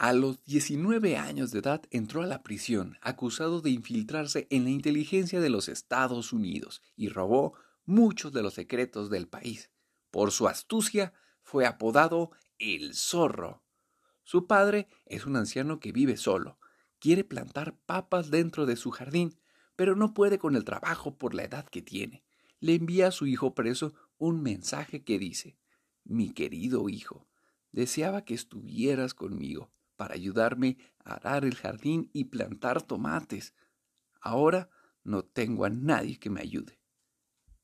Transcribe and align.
A 0.00 0.12
los 0.12 0.44
19 0.44 1.16
años 1.16 1.50
de 1.50 1.58
edad 1.58 1.82
entró 1.90 2.22
a 2.22 2.26
la 2.26 2.44
prisión 2.44 2.96
acusado 3.02 3.60
de 3.60 3.70
infiltrarse 3.70 4.46
en 4.48 4.62
la 4.62 4.70
inteligencia 4.70 5.40
de 5.40 5.50
los 5.50 5.68
Estados 5.68 6.32
Unidos 6.32 6.82
y 6.94 7.08
robó 7.08 7.54
muchos 7.84 8.32
de 8.32 8.44
los 8.44 8.54
secretos 8.54 9.10
del 9.10 9.26
país. 9.26 9.72
Por 10.12 10.30
su 10.30 10.46
astucia 10.46 11.14
fue 11.42 11.66
apodado 11.66 12.30
el 12.60 12.94
zorro. 12.94 13.64
Su 14.22 14.46
padre 14.46 14.86
es 15.04 15.26
un 15.26 15.34
anciano 15.34 15.80
que 15.80 15.90
vive 15.90 16.16
solo. 16.16 16.60
Quiere 17.00 17.24
plantar 17.24 17.76
papas 17.84 18.30
dentro 18.30 18.66
de 18.66 18.76
su 18.76 18.92
jardín, 18.92 19.40
pero 19.74 19.96
no 19.96 20.14
puede 20.14 20.38
con 20.38 20.54
el 20.54 20.62
trabajo 20.62 21.18
por 21.18 21.34
la 21.34 21.42
edad 21.42 21.66
que 21.66 21.82
tiene. 21.82 22.22
Le 22.60 22.76
envía 22.76 23.08
a 23.08 23.12
su 23.12 23.26
hijo 23.26 23.56
preso 23.56 23.94
un 24.16 24.44
mensaje 24.44 25.02
que 25.02 25.18
dice, 25.18 25.58
Mi 26.04 26.30
querido 26.30 26.88
hijo, 26.88 27.26
deseaba 27.72 28.24
que 28.24 28.34
estuvieras 28.34 29.12
conmigo 29.12 29.72
para 29.98 30.14
ayudarme 30.14 30.78
a 31.04 31.14
arar 31.14 31.44
el 31.44 31.56
jardín 31.56 32.08
y 32.12 32.26
plantar 32.26 32.82
tomates. 32.82 33.52
Ahora 34.20 34.70
no 35.02 35.24
tengo 35.24 35.64
a 35.64 35.70
nadie 35.70 36.20
que 36.20 36.30
me 36.30 36.40
ayude. 36.40 36.78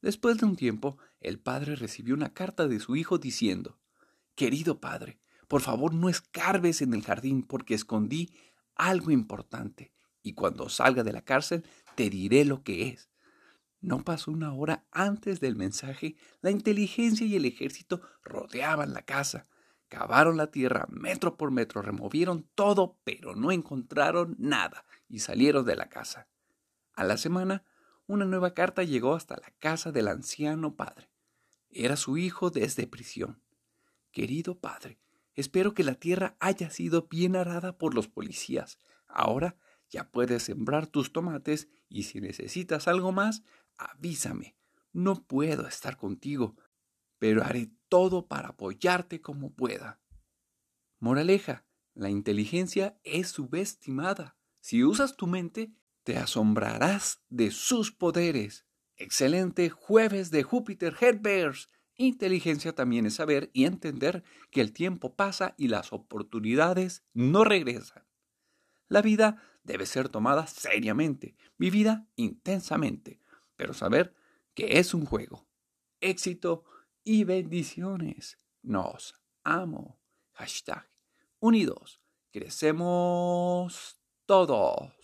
Después 0.00 0.38
de 0.38 0.46
un 0.46 0.54
tiempo, 0.54 0.96
el 1.20 1.40
padre 1.40 1.74
recibió 1.74 2.14
una 2.14 2.32
carta 2.32 2.68
de 2.68 2.78
su 2.78 2.94
hijo 2.94 3.18
diciendo, 3.18 3.80
Querido 4.36 4.80
padre, 4.80 5.20
por 5.48 5.60
favor 5.60 5.92
no 5.92 6.08
escarbes 6.08 6.80
en 6.82 6.94
el 6.94 7.02
jardín 7.02 7.42
porque 7.42 7.74
escondí 7.74 8.32
algo 8.76 9.10
importante 9.10 9.92
y 10.22 10.34
cuando 10.34 10.68
salga 10.68 11.02
de 11.02 11.12
la 11.12 11.22
cárcel 11.22 11.64
te 11.96 12.08
diré 12.10 12.44
lo 12.44 12.62
que 12.62 12.88
es. 12.88 13.10
No 13.80 14.04
pasó 14.04 14.30
una 14.30 14.54
hora 14.54 14.86
antes 14.92 15.40
del 15.40 15.56
mensaje, 15.56 16.14
la 16.42 16.52
inteligencia 16.52 17.26
y 17.26 17.34
el 17.34 17.44
ejército 17.44 18.00
rodeaban 18.22 18.92
la 18.92 19.02
casa. 19.02 19.48
Cavaron 19.90 20.36
la 20.36 20.52
tierra 20.52 20.86
metro 20.88 21.36
por 21.36 21.50
metro, 21.50 21.82
removieron 21.82 22.48
todo, 22.54 23.00
pero 23.02 23.34
no 23.34 23.50
encontraron 23.50 24.36
nada 24.38 24.84
y 25.08 25.18
salieron 25.18 25.66
de 25.66 25.74
la 25.74 25.88
casa. 25.88 26.28
A 26.94 27.02
la 27.02 27.16
semana, 27.16 27.64
una 28.06 28.24
nueva 28.24 28.54
carta 28.54 28.84
llegó 28.84 29.16
hasta 29.16 29.34
la 29.34 29.50
casa 29.58 29.90
del 29.90 30.06
anciano 30.06 30.76
padre. 30.76 31.10
Era 31.70 31.96
su 31.96 32.18
hijo 32.18 32.50
desde 32.50 32.86
prisión. 32.86 33.42
Querido 34.12 34.60
padre, 34.60 35.00
espero 35.34 35.74
que 35.74 35.82
la 35.82 35.96
tierra 35.96 36.36
haya 36.38 36.70
sido 36.70 37.08
bien 37.10 37.34
arada 37.34 37.76
por 37.76 37.92
los 37.92 38.06
policías. 38.06 38.78
Ahora 39.08 39.56
ya 39.88 40.08
puedes 40.08 40.44
sembrar 40.44 40.86
tus 40.86 41.12
tomates 41.12 41.68
y 41.88 42.04
si 42.04 42.20
necesitas 42.20 42.86
algo 42.86 43.10
más, 43.10 43.42
avísame. 43.76 44.54
No 44.92 45.26
puedo 45.26 45.66
estar 45.66 45.96
contigo, 45.96 46.54
pero 47.20 47.44
haré 47.44 47.70
todo 47.88 48.26
para 48.26 48.48
apoyarte 48.48 49.20
como 49.20 49.52
pueda. 49.54 50.00
Moraleja, 50.98 51.64
la 51.94 52.08
inteligencia 52.08 52.98
es 53.04 53.28
subestimada. 53.28 54.36
Si 54.60 54.82
usas 54.82 55.16
tu 55.16 55.26
mente, 55.26 55.72
te 56.02 56.16
asombrarás 56.16 57.22
de 57.28 57.50
sus 57.50 57.92
poderes. 57.92 58.66
Excelente 58.96 59.68
jueves 59.68 60.30
de 60.30 60.42
Júpiter 60.42 60.96
Headbears. 60.98 61.68
Inteligencia 61.94 62.74
también 62.74 63.04
es 63.04 63.14
saber 63.14 63.50
y 63.52 63.66
entender 63.66 64.24
que 64.50 64.62
el 64.62 64.72
tiempo 64.72 65.14
pasa 65.14 65.54
y 65.58 65.68
las 65.68 65.92
oportunidades 65.92 67.04
no 67.12 67.44
regresan. 67.44 68.06
La 68.88 69.02
vida 69.02 69.42
debe 69.62 69.84
ser 69.84 70.08
tomada 70.08 70.46
seriamente, 70.46 71.36
vivida 71.58 72.08
intensamente, 72.16 73.20
pero 73.56 73.74
saber 73.74 74.14
que 74.54 74.78
es 74.78 74.94
un 74.94 75.04
juego. 75.04 75.46
Éxito 76.00 76.64
y 77.04 77.24
bendiciones. 77.24 78.38
Nos 78.62 79.14
amo. 79.44 80.00
Hashtag 80.32 80.88
unidos. 81.40 82.00
Crecemos 82.30 83.98
todos. 84.26 84.99